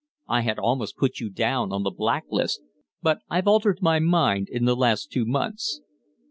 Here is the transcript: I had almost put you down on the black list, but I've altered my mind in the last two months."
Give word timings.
I 0.27 0.41
had 0.41 0.57
almost 0.57 0.97
put 0.97 1.19
you 1.19 1.29
down 1.29 1.71
on 1.71 1.83
the 1.83 1.91
black 1.95 2.23
list, 2.31 2.61
but 3.03 3.19
I've 3.29 3.47
altered 3.47 3.83
my 3.83 3.99
mind 3.99 4.47
in 4.49 4.65
the 4.65 4.75
last 4.75 5.11
two 5.11 5.25
months." 5.25 5.79